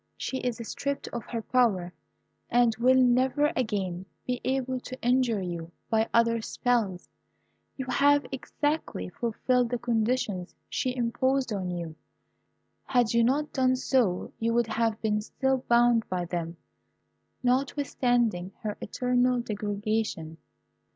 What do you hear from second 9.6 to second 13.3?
the conditions she imposed on you. Had you